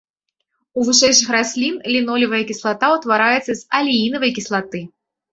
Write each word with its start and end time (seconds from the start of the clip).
У 0.79 0.83
вышэйшых 0.85 1.27
раслін 1.35 1.75
лінолевая 1.95 2.39
кіслата 2.51 2.85
ўтвараецца 2.93 3.47
з 3.49 3.61
алеінавай 3.81 4.33
кіслаты. 4.39 4.81